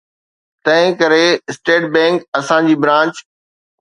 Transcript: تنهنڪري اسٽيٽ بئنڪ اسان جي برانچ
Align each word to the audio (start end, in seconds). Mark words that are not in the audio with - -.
تنهنڪري 0.63 1.27
اسٽيٽ 1.51 1.83
بئنڪ 1.97 2.15
اسان 2.39 2.71
جي 2.71 2.75
برانچ 2.85 3.13